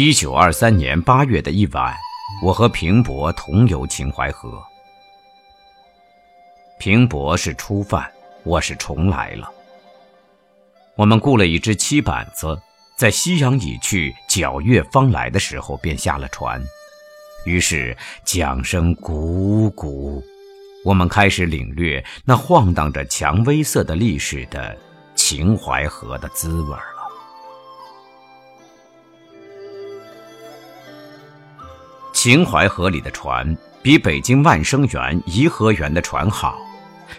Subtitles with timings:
[0.00, 1.92] 一九二三年八月的一晚，
[2.40, 4.62] 我和平伯同游秦淮河。
[6.78, 8.08] 平伯是初犯，
[8.44, 9.50] 我是重来了。
[10.94, 12.56] 我们雇了一只七板子，
[12.96, 16.62] 在夕阳已去、皎月方来的时候，便下了船。
[17.44, 20.22] 于是桨声鼓鼓，
[20.84, 24.78] 我们开始领略那晃荡着蔷薇色的历史的
[25.16, 26.97] 秦淮河的滋味儿。
[32.20, 36.58] 秦淮河里的船比北京万生园、颐和园的船好，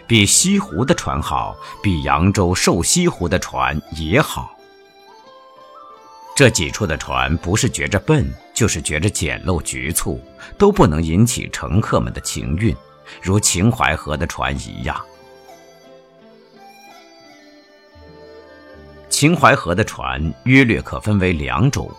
[0.06, 4.54] 比西湖的船好，比扬州瘦西湖的船也好。
[6.36, 10.22] 这几处的船不是觉着笨，就是觉着简陋局促，
[10.58, 12.76] 都不能引起乘客们的情韵，
[13.22, 15.00] 如秦淮河的船一样。
[19.08, 21.90] 秦淮河的船约略可分为两种。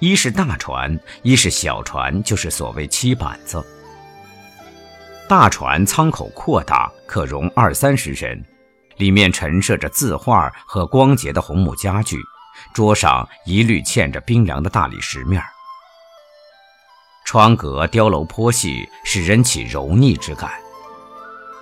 [0.00, 3.62] 一是大船，一是小船，就是所谓七板子。
[5.28, 8.42] 大船舱口扩大，可容二三十人，
[8.96, 12.18] 里面陈设着字画和光洁的红木家具，
[12.72, 15.42] 桌上一律嵌着冰凉的大理石面。
[17.26, 20.50] 窗格雕镂颇细，使人起柔腻之感。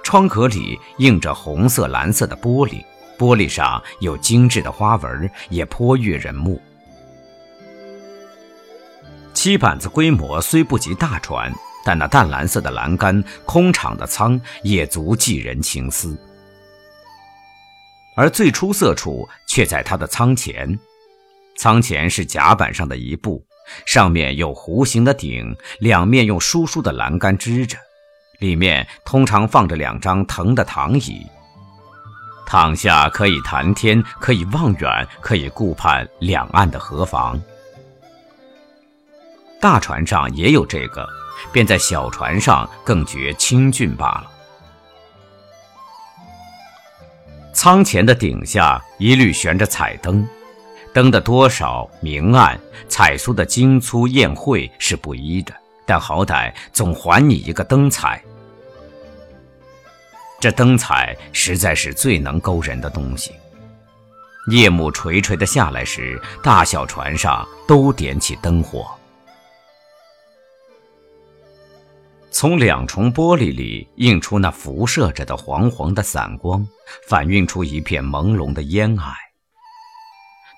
[0.04, 2.84] 窗格里映着红色、蓝色的玻璃，
[3.18, 6.62] 玻璃上有精致的花纹，也颇悦人目。
[9.38, 11.48] 七板子规模虽不及大船，
[11.84, 16.18] 但那淡蓝色的栏杆、空敞的舱也足寄人情思。
[18.16, 20.76] 而最出色处却在它的舱前，
[21.56, 23.40] 舱前是甲板上的一部，
[23.86, 27.78] 上面有弧形的顶，两面用疏疏的栏杆支着，
[28.40, 31.24] 里面通常放着两张藤的躺椅，
[32.44, 37.40] 躺下可以谈天，可以望远，可以顾盼两岸的河房。
[39.60, 41.06] 大船上也有这个，
[41.52, 44.30] 便在小船上更觉清俊罢了。
[47.52, 50.24] 舱前的顶下一律悬着彩灯，
[50.92, 52.58] 灯的多少明暗、
[52.88, 55.52] 彩酥的精粗艳晦是不一的，
[55.84, 58.22] 但好歹总还你一个灯彩。
[60.40, 63.32] 这灯彩实在是最能勾人的东西。
[64.52, 68.88] 夜幕垂垂的下来时，大小船上都点起灯火。
[72.30, 76.66] 从两重玻璃里映出那辐射着的黄黄的散光，
[77.08, 79.12] 反映出一片朦胧的烟霭。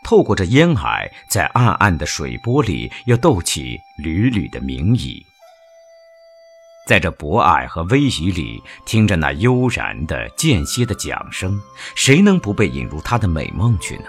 [0.04, 5.22] 透过这烟霭，在暗暗的水波里又斗起缕缕的明影。
[6.86, 11.60] 在这薄霭和微移里，听着那悠然的间歇的桨声，
[11.94, 14.06] 谁能不被引入他的美梦去呢？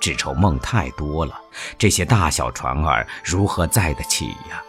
[0.00, 1.40] 只愁梦太多了，
[1.78, 4.62] 这些大小船儿如何载得起呀？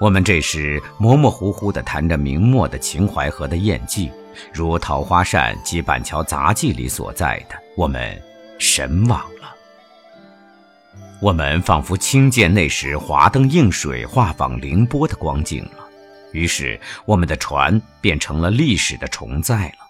[0.00, 4.12] 我们这时模模糊糊地谈着明末的秦淮河的艳迹，
[4.52, 8.16] 如《桃花扇》及《板桥杂记》里所在的，我们
[8.60, 9.52] 神往了。
[11.20, 15.84] 我们仿佛听见那时华灯映水、画舫凌波的光景了，
[16.32, 19.84] 于是我们的船变成了历史的重载了。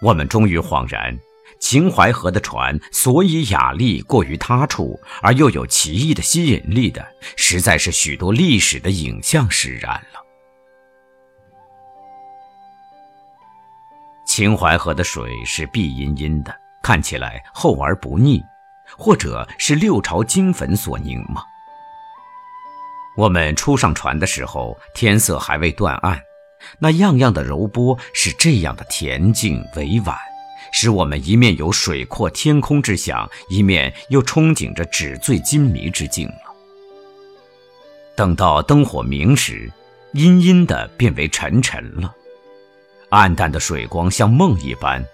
[0.00, 1.14] 我们终于恍然。
[1.62, 7.06] 秦淮河的船，所以雅丽过于他处，而又有奇异的吸引力的，
[7.36, 10.20] 实在是许多历史的影像使然了。
[14.26, 18.42] 秦淮河的水是碧阴阴的，看起来厚而不腻，
[18.98, 21.44] 或者是六朝金粉所凝吗？
[23.16, 26.20] 我们初上船的时候，天色还未断暗，
[26.80, 30.18] 那样样的柔波是这样的恬静委婉。
[30.72, 36.54] 使我们一面有水阔天空之想，一面又憧憬着纸醉金迷之境了。
[38.16, 39.70] 等到灯火明时，
[40.12, 42.14] 阴阴的变为沉沉了，
[43.10, 45.04] 暗淡的水光像梦一般，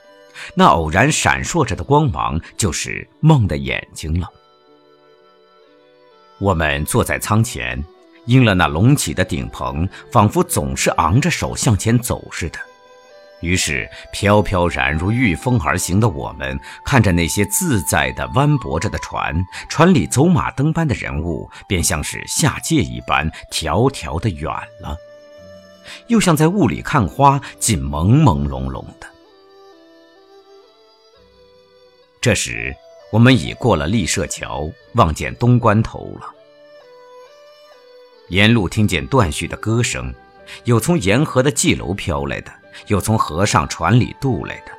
[0.55, 4.28] 那偶然闪烁着的光芒就是梦的眼睛了。
[6.38, 7.84] 我们坐在舱前，
[8.26, 12.58] 应了那隆起的顶棚，仿佛总是昂着手向前走似的。
[13.40, 24.50] 于是，飘飘然如御风而行的我们，看着那些自在的弯泊着的船，船里走马灯般的人物，便像是下界一般，迢迢的远
[24.81, 24.96] 了，
[26.08, 29.06] 又像在雾里看花，尽朦朦胧胧的。
[32.20, 32.75] 这时，
[33.12, 36.34] 我们已过了立舍桥，望见东关头了。
[38.31, 40.12] 沿路听见断续的歌声，
[40.64, 42.52] 有从沿河的蓟楼飘来的。
[42.87, 44.73] 又从河上船里渡来的，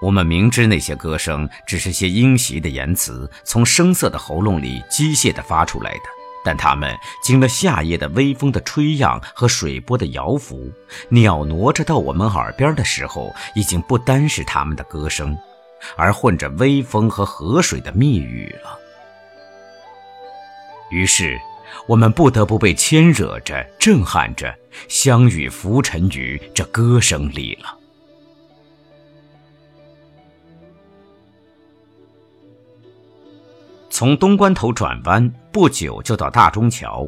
[0.00, 6.04] 我们明知那些歌声只是些阴习的言辞，从声色的喉咙里机械地发出来的，
[6.44, 10.72] 但它们经了夏夜的微风的吹漾和水波的摇拂，
[11.08, 15.36] 袅挪着到我们耳边的时候，已经不单是他们的歌声，
[15.96, 18.78] 而混着微风和河水的密语了。
[20.90, 21.38] 于是，
[21.90, 24.56] 我们不得不被牵惹着、震撼着，
[24.88, 27.76] 相与浮沉于这歌声里了。
[33.90, 37.04] 从东关头转弯不久就到大中桥，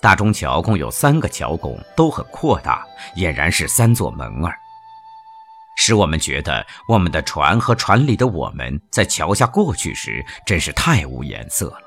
[0.00, 4.56] 大中桥共有三个桥拱，都很扩大，俨然是三座门儿，
[5.74, 11.83] 使我们觉得我们的船和船里的我们在桥下过去时，真是太无颜色了。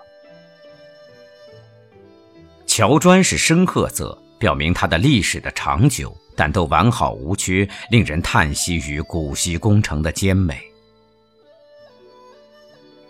[2.78, 10.62] 桥砖是深褐色，表明它的历史的长久，但都完好无缺，令人叹息于古稀工程的坚美。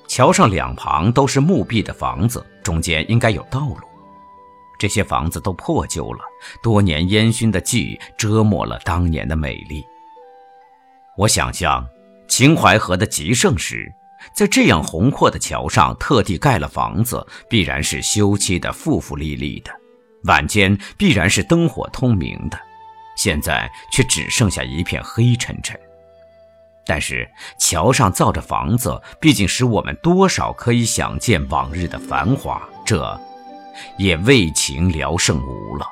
[0.08, 3.82] 桥上两旁都是木壁的房子，中间应该有道路。
[4.80, 6.24] 这些房子都破旧了，
[6.64, 9.84] 多年烟熏的迹遮没了当年的美丽。
[11.18, 11.86] 我想象
[12.30, 13.92] 秦淮河的极盛时，
[14.34, 19.72] 在这样宏阔的桥上特地盖了房子，必然是修葺的富富丽丽的，
[20.24, 22.60] 晚间必然是灯火通明的。
[23.16, 25.80] 现在却只剩下一片黑沉沉。
[26.86, 27.28] 但是
[27.60, 33.20] 桥上造着房子，毕竟使我们多少可以想见往日的繁华，这
[33.98, 35.86] 也为情聊胜无了。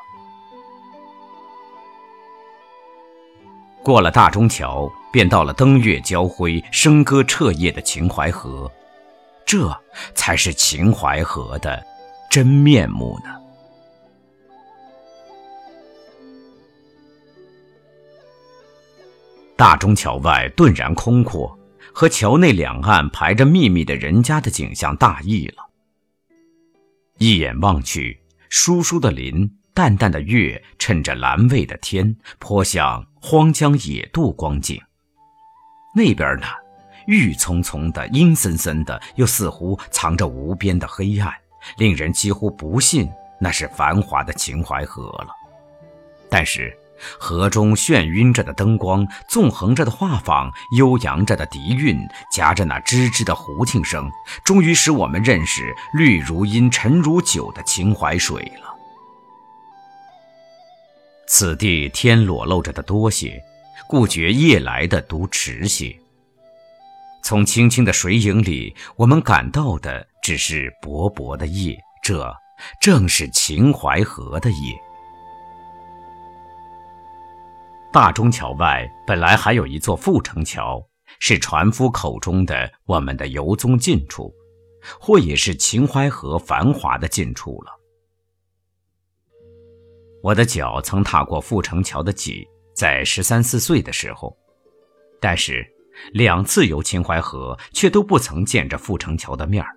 [3.86, 8.70] 过了大中桥，便到了灯月交辉、笙歌彻夜的秦淮河，
[9.46, 9.72] 这
[10.16, 11.86] 才是秦淮河的
[12.28, 13.30] 真面目呢。
[19.56, 21.56] 大中桥外顿然空阔，
[21.94, 25.64] 和桥内两岸排着密密的人家的景象大异了。
[27.20, 34.82] 一眼望去，疏疏的林，淡淡的月，衬着蓝蔚的天，颇像荒江野渡光景。
[35.94, 36.48] 那边呢，
[37.08, 41.34] 郁葱葱的，阴森森的，又似乎藏着无边的黑暗，
[41.78, 45.28] 令人几乎不信那是繁华的秦淮河了。
[46.30, 46.76] 但是。
[47.20, 52.00] 河中眩晕着的灯光，纵横着的画舫，悠扬着的笛韵，
[52.32, 54.10] 夹着那吱吱的胡琴声，
[54.46, 58.75] 终于使我们认识绿如茵、沉如酒的秦淮水了。
[61.28, 63.42] 此地天裸露着的多些，
[63.88, 65.96] 故觉夜来的独迟些。
[67.24, 72.32] 从清清的水影里，我们感到的只是薄薄的夜，这
[72.80, 74.76] 正是秦淮河的夜。
[77.92, 80.80] 大中桥外本来还有一座阜成桥，
[81.20, 84.32] 是船夫口中的我们的游踪近处，
[85.00, 87.72] 或也是秦淮河繁华的近处了。
[90.26, 94.36] 我的脚曾踏过阜成桥的脊，在十三四岁的时候，
[95.22, 95.64] 但是
[96.14, 99.70] 两次游秦淮河，却都不曾见着阜成桥的面儿。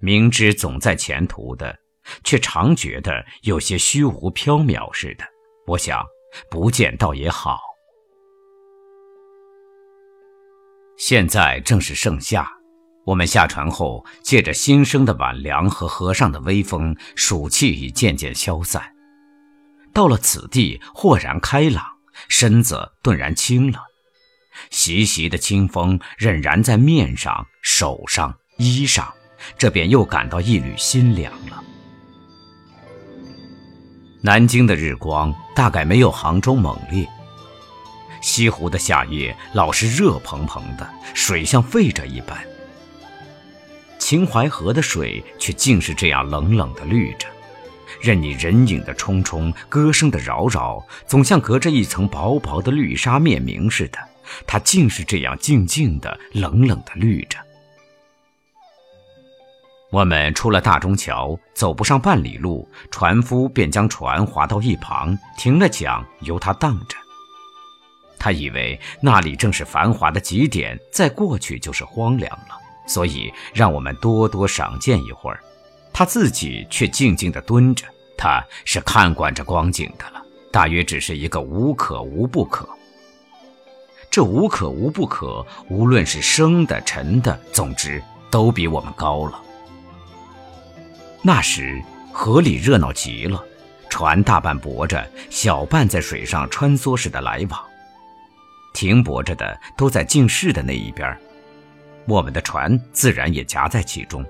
[0.00, 1.78] 明知总在前途的，
[2.24, 5.24] 却常觉得有些虚无缥缈似的。
[5.66, 6.02] 我想。
[6.48, 7.58] 不见倒也好。
[10.96, 12.48] 现在正是盛夏，
[13.04, 18.80] 我们下船后，借着新生的晚凉和河上的微风，暑气已渐渐消散。
[19.92, 21.84] 到了此地，豁然开朗，
[22.28, 23.84] 身子顿然轻了，
[24.70, 29.12] 习习的清风仍然在面上、手上、衣上，
[29.58, 31.64] 这便又感到一缕心凉了。
[34.22, 37.08] 南京的日光大概没有杭州猛烈。
[38.20, 42.38] 西湖的夏夜老是热蓬蓬的，水像沸着一般。
[43.98, 47.26] 秦淮河的水却竟是这样冷冷的绿着，
[48.00, 53.98] 任你人影的匆匆，歌声的扰扰，总像隔着一层薄薄的绿纱面明似的。
[54.46, 57.38] 它竟是这样静静的、冷冷的绿着。
[59.90, 66.96] 我们出了大中桥，走不上半里路，船夫便将船划到一旁，停了桨，由他荡着。
[68.16, 75.42] 他以为那里正是繁华的极点，再过去就是荒凉了，所以让我们多多赏见一会儿。
[75.92, 77.84] 他自己却静静地蹲着，
[78.16, 82.68] 他是看惯这光景的了，大约只是一个无可无不可。
[84.10, 89.40] 这无可无不可，无论是生的、沉的，总之都比我们高了。
[91.22, 91.80] 那时
[92.12, 93.44] 河里热闹极了，
[93.88, 97.60] 船大半泊着，小半在水上穿梭似的来往。
[98.72, 101.16] 停泊着的都在进士的那一边，
[102.06, 104.24] 我们的船自然也夹在其中。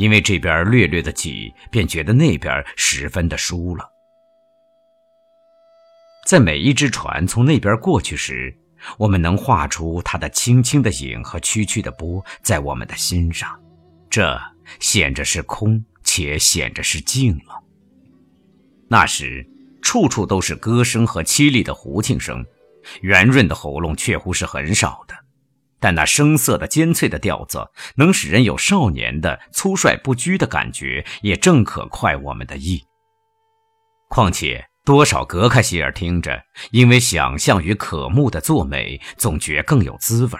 [0.00, 3.86] 因为这边略略的挤，便觉得那边十分的疏了。
[6.26, 8.56] 在每一只船从那边过去时，
[8.96, 13.60] 我们能画出它的轻轻的影和曲曲的波在我们的心上，
[14.08, 14.40] 这
[14.78, 17.62] 显着是空，且显着是静了。
[18.88, 19.46] 那时，
[19.82, 22.42] 处处都是歌声和凄厉的胡琴声，
[23.02, 25.14] 圆润的喉咙确乎是很少的，
[25.80, 32.84] 但那声色的尖脆的调子，能使人有少年的粗率不拘的感觉，也正可快我们的意。
[34.08, 34.66] 况且。
[34.82, 40.32] 多少隔开些耳听着，因为想象与可目的作美，总觉更有滋味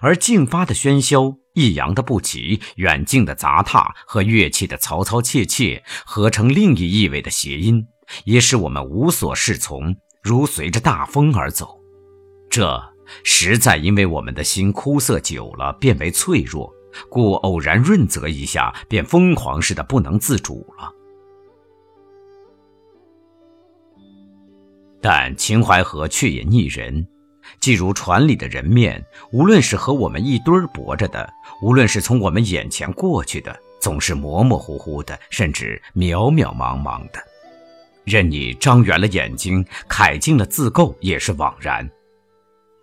[0.00, 7.86] 而静发的喧嚣、抑扬的不齐、远近的杂沓和乐器的嘈嘈切切，合成另一意味的谐音，
[8.24, 11.78] 也使我们无所适从，如随着大风而走。
[12.50, 12.92] 这
[13.24, 16.72] 实在因为我们的心枯涩久了，变为脆弱，
[17.08, 20.92] 故偶然润泽一下，便疯狂似的不能自主了。
[25.00, 27.06] 但秦淮河却也腻人，
[27.60, 37.22] 既如船里的人面，无论是和我们一堆儿泊着的，无论是从我们眼前过去的，总是模模糊糊的，甚至渺渺茫茫的。
[38.04, 41.88] 任你张圆了眼睛，揩尽了字垢，也是枉然。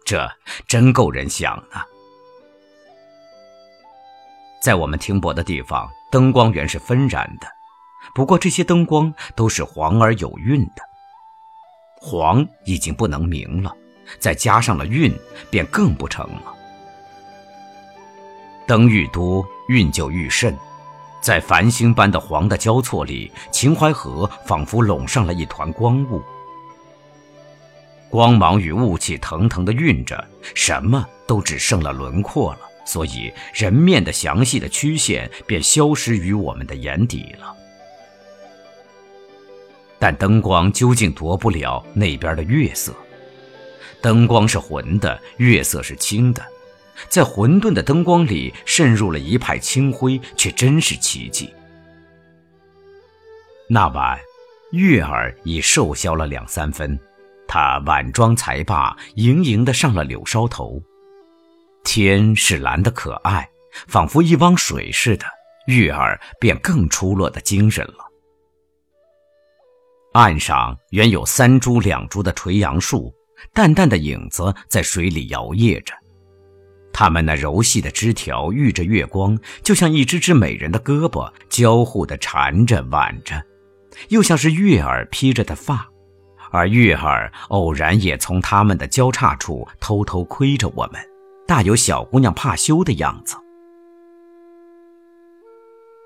[0.06, 0.30] 这
[0.68, 1.84] 真够人想啊！
[4.62, 7.48] 在我们停泊的地方，灯光原是纷然的，
[8.14, 10.84] 不过这些灯光都是黄而有韵的。
[12.00, 13.76] 黄已经不能明了，
[14.20, 15.12] 再加上了韵，
[15.50, 16.54] 便更不成了。
[18.68, 20.56] 灯愈多，韵就愈甚。
[21.20, 26.22] 在繁星般的黄的交错里，秦淮河仿佛笼上了一团光雾，
[28.16, 37.54] 光芒与雾气腾腾的晕着，什么都只剩了轮廓了，所以人面的详细的曲线便消失于我们的眼底了。
[40.00, 42.96] 但灯光究竟夺不了那边的月色。
[44.02, 46.42] 灯光是浑的，月色是清的，
[47.10, 51.54] 在混沌的灯光里渗入了一派清辉，却真是奇迹。
[53.68, 54.18] 那晚，
[54.72, 56.98] 月儿已瘦削了两三分，
[57.48, 60.82] 她晚妆才罢，盈盈的上了柳梢头。
[61.84, 63.48] 天是蓝的可爱，
[63.88, 65.26] 仿佛一汪水似的，
[65.68, 68.06] 月儿便更出落的精神了。
[70.14, 73.14] 岸上原有三株两株的垂杨树，
[73.54, 75.94] 淡淡的影子在水里摇曳着。
[76.94, 83.44] 它们那柔细的枝条遇着月光，就像一只只美人的胳膊交互的缠着挽着，
[84.08, 85.86] 又像是月儿披着的发，
[86.56, 91.02] 而月儿偶然也从它们的交叉处偷偷窥着我们，
[91.46, 93.36] 大有小姑娘怕羞的样子。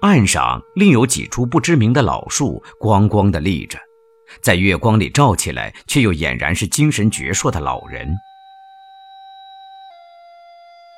[0.02, 3.78] 岸上另有几株不知名的老树，光光的立着。
[4.42, 8.08] 在月光里照起来，却又俨然是精神矍铄的老人。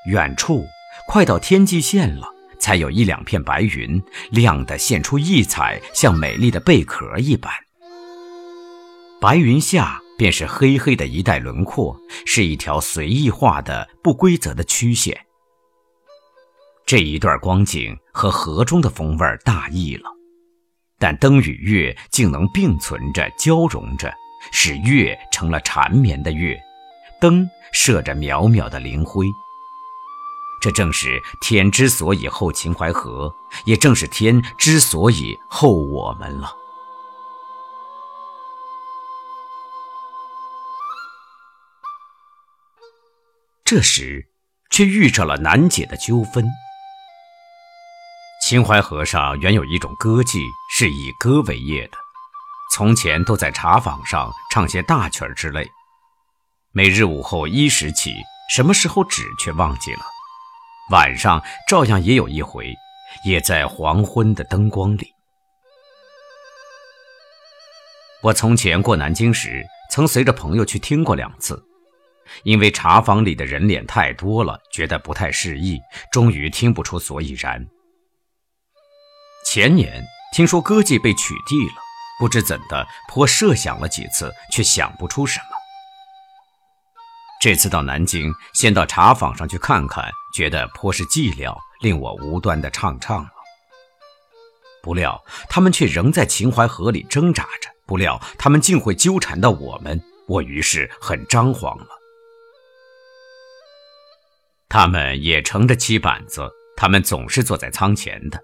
[0.07, 0.65] 远处
[1.07, 2.27] 快到天际线了，
[2.59, 7.51] 才有一两片白云，亮得现出异彩，像美丽的贝壳一般。
[9.21, 15.15] 白云下便是黑黑的一带轮廓，是一条随意画的不规则的曲线。
[16.87, 20.09] 这一段光景和河中的风味大异了。
[20.97, 24.11] 但灯与月竟能并存着、交融着，
[24.51, 26.59] 使月成了缠绵的月，
[27.19, 29.27] 灯射着渺渺的灵辉。
[30.63, 33.31] 这正是天之所以厚秦淮河，
[33.65, 36.55] 也正是天之所以厚我们了。
[43.73, 44.27] 这时，
[44.69, 46.45] 却遇着了难解的纠纷。
[48.45, 51.97] 秦淮河上原有一种歌妓，是以歌为业的。
[52.73, 55.65] 从前都在茶坊上唱些大曲儿之类。
[56.73, 58.13] 每日午后一时起，
[58.53, 60.01] 什么时候止却忘记了。
[60.91, 62.73] 晚上照样也有一回，
[63.23, 65.07] 也在黄昏的灯光里。
[68.21, 71.63] 我从前过南京时，曾随着朋友去听过两次，
[72.43, 75.79] 因为茶坊里的人脸太多了，觉得不太适宜，
[76.11, 77.65] 终于听不出所以然。
[79.45, 81.75] 前年听说歌妓被取缔了，
[82.19, 85.45] 不知怎的，颇设想了几次，却想不出什么。
[87.41, 93.29] 这次到南京，先到茶坊上去看看，觉得颇是寂寥，令我无端的唱唱了。
[94.83, 101.87] 不料他们却仍在秦淮河里挣扎着，不料他们竟会纠缠到我们，我于是很张狂了。
[104.73, 108.41] 他们也乘着漆板子，他们总是坐在舱前的，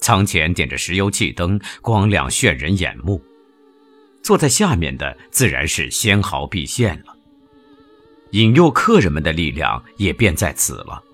[0.00, 3.22] 舱前点着石油气灯，光亮炫人眼目。
[4.22, 7.14] 坐在下面的自然是纤毫毕现了，
[8.30, 11.04] 引诱客人们的力量也便在此了。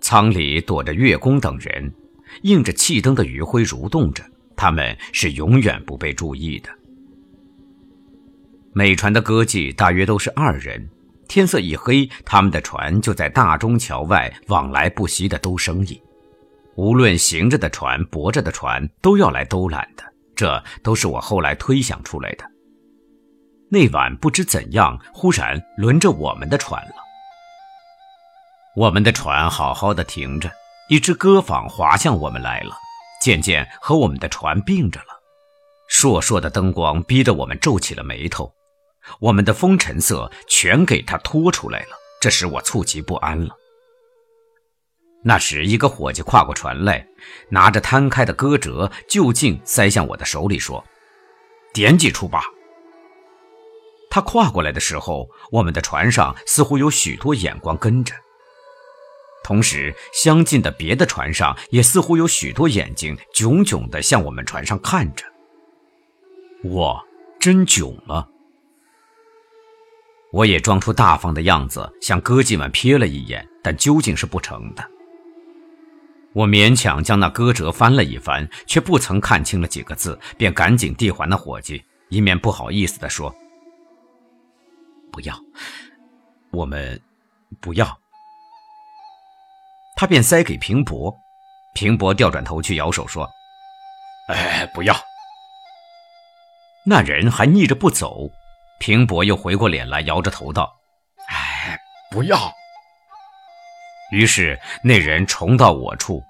[0.00, 1.92] 舱里躲着月宫等人，
[2.42, 4.22] 映着气灯的余晖蠕动着，
[4.54, 6.70] 他们是永远不被注意的。
[8.72, 10.88] 每船的歌妓大约都是二人。
[11.30, 16.02] 天色一黑，他们的船就在大中桥外往来不息的兜生意。
[16.74, 20.02] 无论行着的船、泊着的船，都要来兜揽的。
[20.34, 22.44] 这都是我后来推想出来的。
[23.70, 26.94] 那晚不知怎样，忽然轮着我们的船了。
[28.74, 30.50] 我们的船好好的停着，
[30.88, 32.74] 一只歌坊划向我们来了，
[33.22, 35.06] 渐渐和我们的船并着了。
[35.88, 38.52] 烁烁的灯光逼得我们皱起了眉头。
[39.20, 43.56] 我们的风尘色全给他拖出来了，这使我猝急不安了。
[45.22, 47.06] 那时，一个伙计跨过船来，
[47.50, 50.82] 拿着摊开的歌折，就近塞向我的手里，说
[51.74, 52.42] ：“点几处吧。”
[54.08, 58.14] 他跨过来的时候，我们的船上似乎有许多眼光跟着，
[59.44, 65.26] 同时相近的别的船上也似乎有许多眼睛炯炯地向我们船上看着。
[66.64, 66.98] 我
[67.38, 68.29] 真囧了。
[70.32, 74.84] 我也装出大方的样子，向歌妓们瞥了一眼，但究竟是不成的。
[76.32, 83.34] 我勉强将那歌折翻了一翻，却不曾看清了几个字，便赶紧递还那伙计，一面不好意思地说
[85.10, 85.36] ：“不要，
[86.52, 87.00] 我们
[87.60, 87.98] 不要。”
[89.98, 91.12] 他便塞给平伯，
[91.74, 93.28] 平伯调转头去摇手说
[94.30, 94.94] ：“哎，不要。”
[96.86, 98.30] 那人还逆着不走。
[98.80, 100.74] 平伯又回过脸来，摇着头道
[101.28, 101.78] ：“哎，
[102.10, 102.50] 不要。”
[104.10, 106.22] 于是那人重到我处，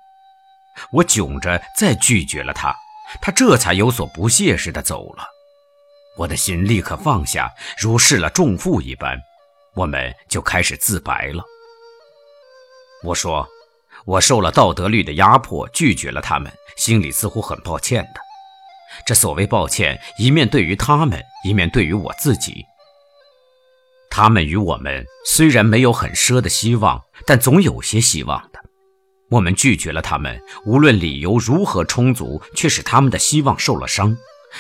[0.93, 2.75] 我窘着再拒绝了他，
[3.23, 5.25] 他这才有所不屑似的走了。
[6.19, 9.17] 我的心立刻放下，如释了重负一般。
[9.75, 11.45] 我们就开始自白了。
[13.05, 13.49] 我说
[14.05, 18.21] ：“我受了道德律的压迫，拒绝了他们，心里似乎很抱歉的。”
[19.07, 22.65] 这所谓抱歉，一面对于他们，一面对于我自己。
[24.11, 28.61] 他们与我们虽然没有很奢的希望，但总有些希望的。
[29.31, 34.17] 我们拒绝了他们，无论理由如何充足，却使他们的希望受了伤。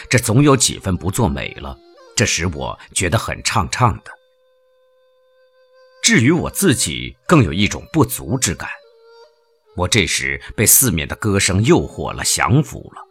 [0.09, 1.77] 这总有几分不作美了，
[2.14, 4.12] 这使我觉得很怅怅的。
[6.01, 8.71] 至于我自己，更有一种不足之感。
[9.77, 13.10] 我这时被四面的歌声诱惑了，降服了。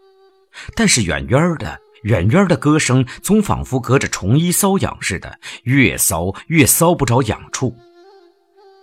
[0.76, 7.76] 但是远远的，远远的歌声，总仿佛隔着虫衣搔痒似的，越搔越搔不着痒处。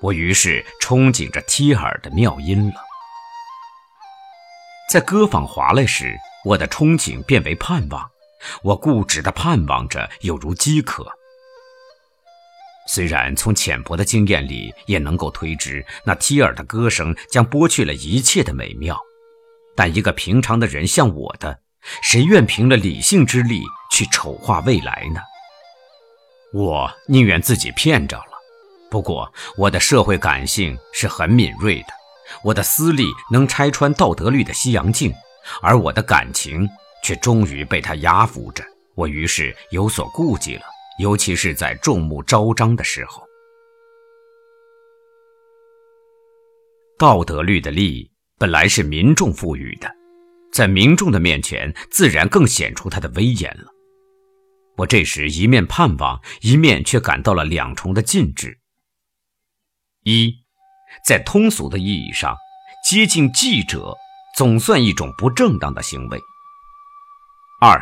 [0.01, 2.75] 我于是憧憬着贴耳的妙音了。
[4.91, 8.09] 在歌坊划来时，我的憧憬变为盼望，
[8.63, 11.11] 我固执地盼望着，有如饥渴。
[12.89, 18.97] 虽然从浅薄的经验里也能够推知，那梯尔的歌声将剥去了一切的美妙。
[19.75, 21.59] 但一个平常的人像我的，
[22.03, 25.21] 谁愿凭了理性之力去丑化未来呢？
[26.53, 28.33] 我宁愿自己骗着了。
[28.91, 31.89] 不过我的社会感性是很敏锐的，
[32.43, 35.13] 我的私利能拆穿道德律的西洋镜，
[35.61, 36.69] 而我的感情
[37.03, 38.65] 却终于被他压服着。
[38.95, 40.63] 我于是有所顾忌了，
[40.99, 43.23] 尤其是在众目昭彰的时候，
[46.99, 48.11] 道德律的利。
[48.39, 49.91] 本来是民众赋予的，
[50.57, 53.67] 在民众的面前，自然更显出他的威严了。
[54.79, 58.59] 我这时一面盼望，一面却感到了两重的禁制：
[60.05, 60.33] 一，
[61.05, 62.35] 在通俗的意义上，
[62.83, 63.95] 接近记者
[64.35, 66.19] 总算一种不正当的行为；
[67.61, 67.79] 二，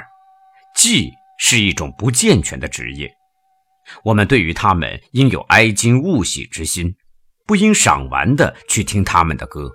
[0.76, 3.08] 妓是一种不健全的职业，
[4.02, 6.96] 我们对于他们应有哀矜勿喜之心，
[7.46, 9.70] 不应赏玩的去听他们的歌。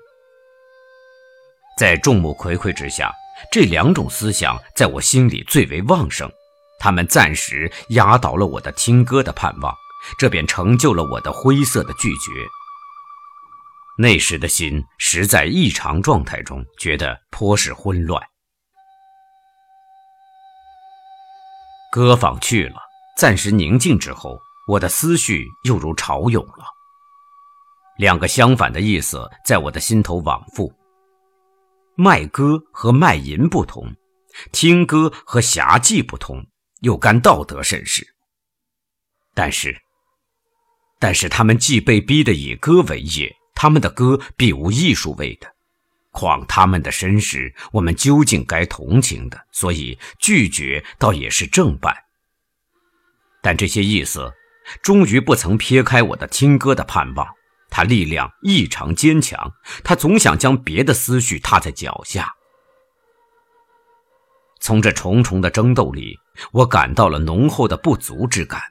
[1.79, 3.09] 在众目睽睽之下，
[3.49, 6.29] 这两种思想在我心里最为旺盛，
[6.77, 9.73] 他们暂时压倒了我的听歌的盼望，
[10.17, 12.31] 这便成就了我的灰色的拒绝。
[13.97, 18.21] 那时的心实在异常状态中，觉得颇是混乱。
[21.93, 22.75] 歌坊去了，
[23.15, 24.37] 暂时宁静之后，
[24.67, 26.65] 我的思绪又如潮涌了。
[27.95, 30.69] 两个相反的意思在我的心头往复。
[31.99, 33.93] 卖歌和卖淫不同，
[34.53, 36.45] 听歌和侠妓不同，
[36.79, 38.15] 又干道德甚事。
[39.33, 39.75] 但是，
[40.97, 45.53] 但是他们既被逼得以歌为业，他们的歌必无艺术味的。
[46.11, 51.93] 况他们的身世，我们究竟该同情的，所以拒绝倒也是正办。
[53.41, 54.31] 但这些意思，
[54.81, 57.27] 终于不曾撇开我的听歌的盼望。
[57.69, 59.53] 他力量异常坚强，
[59.83, 62.35] 他总想将别的思绪踏在脚下。
[64.59, 66.17] 从这重重的争斗里，
[66.51, 68.61] 我感到了浓厚的不足之感。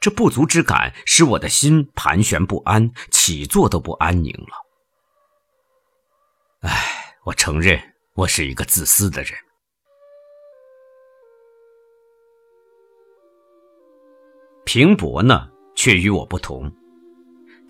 [0.00, 4.66] 这不足之感使我的心盘旋不安，起坐都不安宁了。
[6.60, 7.78] 唉，我承认
[8.14, 9.36] 我是一个自私的人。
[14.64, 16.72] 平伯呢，却与我不同。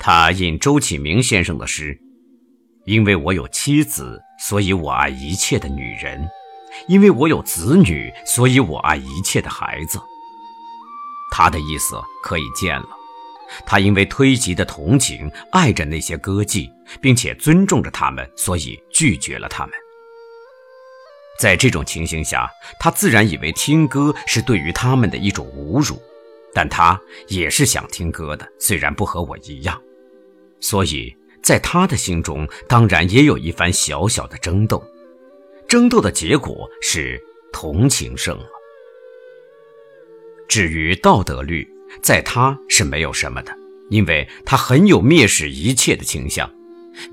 [0.00, 1.96] 他引周启明先生的诗
[2.86, 6.18] ：“因为我有妻子，所以我爱一切的女人；
[6.88, 10.00] 因为我有子女，所以我爱一切的孩子。”
[11.30, 12.88] 他的意思可以见了，
[13.66, 19.74] 他因为推及的同情，爱着那些歌妓，并且尊重着他们，所以拒绝了他们。
[21.38, 22.48] 在这种情形下，
[22.80, 26.00] 他自然以为听歌是对于他们的一种侮辱，
[26.54, 29.80] 但他也是想听歌的，虽然不和我一样，
[30.60, 34.82] 所以在他的心中，当然也有一番小小的争斗。
[35.66, 37.20] 争斗的结果是
[37.52, 38.44] 同情胜了。
[40.48, 41.68] 至于道德律，
[42.02, 43.56] 在他是没有什么的，
[43.88, 46.50] 因为他很有蔑视一切的倾向。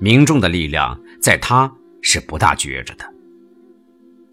[0.00, 3.14] 民众的力量在他是不大觉着的。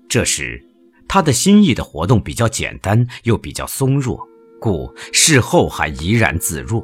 [0.10, 0.64] 这时，
[1.08, 4.28] 他的心意的活动比较简单，又比较松弱，
[4.60, 6.84] 故事后还怡然自若。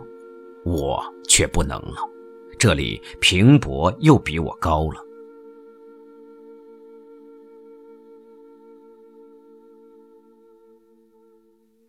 [0.64, 2.11] 我却不能了。
[2.62, 5.04] 这里平伯又比我高了。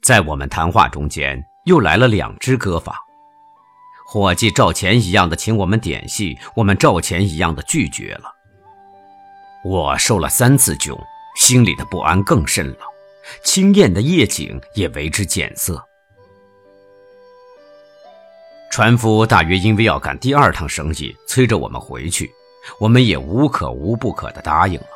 [0.00, 2.98] 在我们谈话中间，又来了两支歌法。
[4.06, 8.32] 伙计照钱一样的请我们点戏，我们照钱一样的拒绝了。
[9.66, 10.98] 我受了三次窘，
[11.37, 12.78] 心里的不安更甚了。
[13.44, 15.87] 清艳的夜景也为之减色。
[18.72, 22.32] 船夫大约因为要赶第二趟生意，催着我们回去，
[22.80, 24.87] 我们也无可无不可的答应了。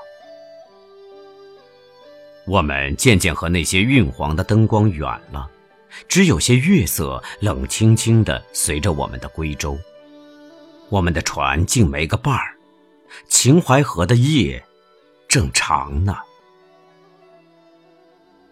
[2.46, 5.46] 我们渐渐和那些晕黄的灯光远了，
[6.08, 9.76] 只有些月色冷清清的随着我们的归舟。
[10.88, 12.56] 我们的船竟没个伴儿，
[13.28, 14.64] 秦淮河的夜
[15.28, 16.16] 正长呢。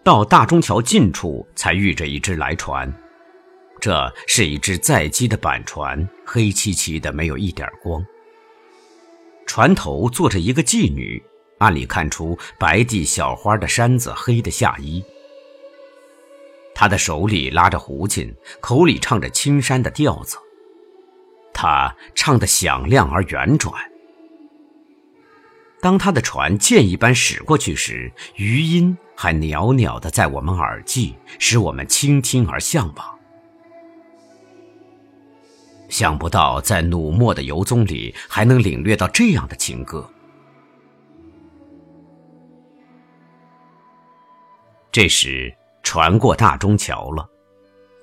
[0.03, 2.93] 到大中桥近处，才遇着一只来船，
[3.85, 8.03] 这是一只载机的板船，黑漆漆的，没有一点光。
[9.45, 11.23] 船头坐着一个妓女。
[11.59, 15.05] 暗里看出白地小花的衫子，黑的下衣。
[16.73, 20.35] 他的手里拉着胡琴，口里唱着青山的调子。
[21.53, 23.71] 他唱得响亮而圆转。
[25.79, 33.14] 当他的船箭一般驶过去时，余音还袅袅的在我们耳际，使我们倾听而向往。
[35.97, 40.05] 想不到在努墨的游踪里，还能领略到这样的情歌。
[44.91, 47.25] 这时，船过大中桥了，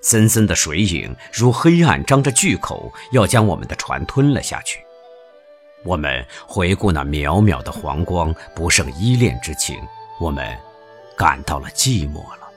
[0.00, 4.80] 森森的水影如黑暗张着巨口，要将我们的船吞了下去。
[5.84, 9.78] 我们回顾那渺渺的黄光，不胜依恋之情。
[10.18, 10.58] 我们
[11.14, 12.48] 感到了寂寞了。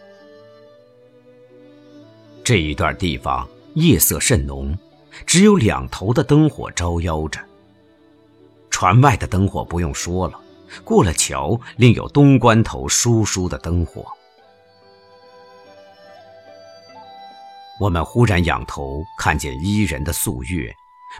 [2.41, 4.73] 这一段地方夜色甚浓，
[5.25, 7.39] 只有两头的灯火招摇着。
[8.69, 10.39] 船外的灯火不用说了，
[10.83, 14.05] 过了桥，另有东关头疏疏的灯火。
[17.79, 20.73] 我们忽然仰头看见伊人的素月，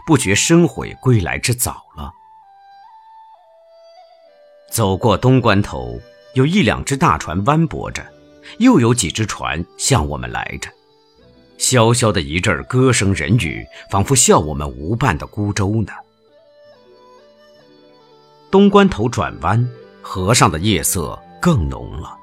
[0.06, 2.12] 不觉深悔归来之早了。
[4.70, 5.98] 走过东关头，
[6.34, 8.04] 有一两只大船弯泊着，
[8.58, 10.70] 又有几只船向我们来着。
[11.58, 15.92] 萧萧的一阵歌声人语，仿佛笑我们无伴的孤舟呢。
[18.50, 19.68] 东关头转弯，
[20.00, 22.16] 河上的夜色更浓了。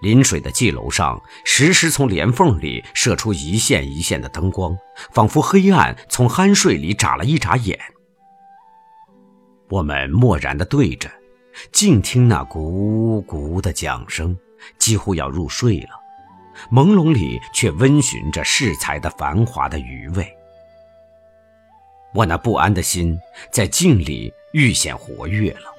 [0.00, 4.76] 临水的妓楼上，时时从帘缝里射出一线一线的灯光，
[5.10, 7.78] 仿佛黑暗从酣睡里眨了一眨眼。
[9.68, 11.10] 我们默然地对着，
[11.72, 14.36] 静听那咕咕的桨声，
[14.78, 15.90] 几乎要入睡了。
[16.70, 20.36] 朦胧里却温寻着适才的繁华的余味。
[22.14, 23.18] 我那不安的心
[23.50, 25.74] 在静里愈显活跃了。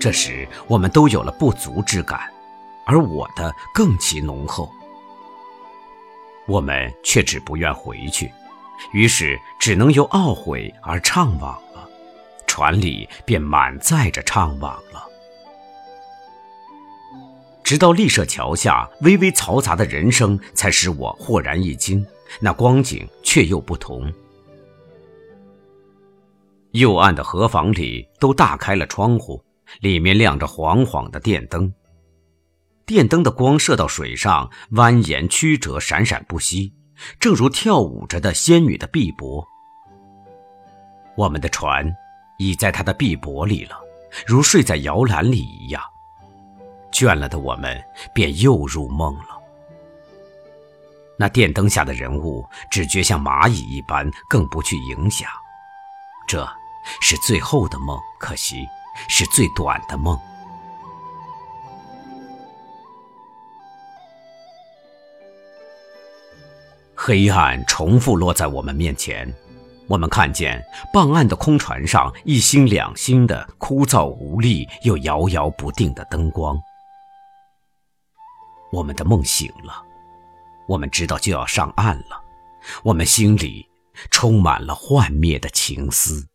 [0.00, 2.32] 这时，我们都有了不足之感。
[2.88, 4.70] 而我的更其浓厚。
[6.46, 8.32] 我们却只不愿回去，
[8.92, 11.88] 于是只能由懊悔而怅惘了。
[12.46, 15.04] 船里便满载着怅惘了。
[17.66, 22.06] 直到立舍桥下微微嘈杂的人声，才使我豁然一惊。
[22.38, 24.12] 那光景却又不同。
[26.74, 29.42] 幽暗的河房里都大开了窗户，
[29.80, 31.74] 里面亮着晃晃的电灯。
[32.86, 36.72] 电灯的光射到水上，蜿蜒曲折，闪闪不息，
[37.18, 39.44] 正如跳舞着的仙女的碧波。
[41.16, 41.92] 我们的船
[42.38, 43.76] 已在她的碧波里了，
[44.24, 45.82] 如睡在摇篮里一样。
[46.96, 47.78] 倦了的我们
[48.14, 49.38] 便又入梦了。
[51.18, 55.28] 那电灯下的人物只觉像蚂蚁一般，更不去影响。
[56.26, 56.48] 这
[57.02, 58.66] 是最后的梦，可惜
[59.10, 60.18] 是最短的梦。
[66.94, 69.30] 黑暗重复落在我们面前，
[69.86, 76.58] 我们看见傍岸的空船上一星两星的枯燥无力又摇摇不定的灯光。
[78.70, 79.82] 我们的梦醒了，
[80.66, 82.22] 我们知道就要上岸了，
[82.82, 83.66] 我们心里
[84.10, 86.26] 充满了幻灭的情思。